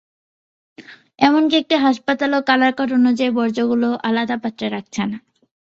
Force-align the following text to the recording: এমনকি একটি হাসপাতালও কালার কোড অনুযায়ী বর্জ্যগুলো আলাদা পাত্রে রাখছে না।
এমনকি 1.19 1.55
একটি 1.57 1.75
হাসপাতালও 1.77 2.39
কালার 2.49 2.71
কোড 2.77 2.89
অনুযায়ী 2.99 3.31
বর্জ্যগুলো 3.37 3.89
আলাদা 4.07 4.35
পাত্রে 4.43 4.67
রাখছে 4.69 5.01
না। 5.03 5.17